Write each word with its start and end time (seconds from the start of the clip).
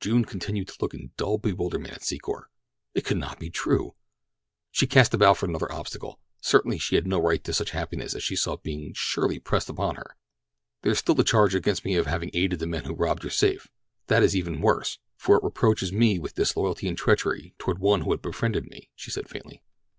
June 0.00 0.24
continued 0.24 0.68
to 0.68 0.76
look 0.80 0.94
in 0.94 1.10
dull 1.18 1.36
bewilderment 1.36 1.92
at 1.92 2.00
Secor. 2.00 2.44
It 2.94 3.04
could 3.04 3.18
not 3.18 3.38
be 3.38 3.50
true! 3.50 3.94
She 4.70 4.86
cast 4.86 5.12
about 5.12 5.36
for 5.36 5.44
another 5.44 5.70
obstacle. 5.70 6.18
Certainly 6.40 6.78
she 6.78 6.94
had 6.94 7.06
no 7.06 7.20
right 7.20 7.44
to 7.44 7.52
such 7.52 7.72
happiness 7.72 8.14
as 8.14 8.22
she 8.22 8.36
saw 8.36 8.56
being 8.56 8.94
surely 8.94 9.38
pressed 9.38 9.68
upon 9.68 9.96
her. 9.96 10.16
"There 10.80 10.92
is 10.92 10.98
still 10.98 11.14
the 11.14 11.24
charge 11.24 11.54
against 11.54 11.84
me 11.84 11.94
of 11.96 12.06
having 12.06 12.30
aided 12.32 12.58
the 12.60 12.66
men 12.66 12.84
who 12.84 12.94
robbed 12.94 13.22
your 13.22 13.30
safe—that 13.30 14.22
is 14.22 14.34
even 14.34 14.62
worse, 14.62 14.98
for 15.18 15.36
it 15.36 15.44
reproaches 15.44 15.92
me 15.92 16.18
with 16.18 16.36
disloyalty 16.36 16.88
and 16.88 16.96
treachery 16.96 17.54
toward 17.58 17.78
one 17.78 18.00
who 18.00 18.12
had 18.12 18.22
befriended 18.22 18.64
me," 18.70 18.88
she 18.94 19.10
said 19.10 19.28
faintly. 19.28 19.62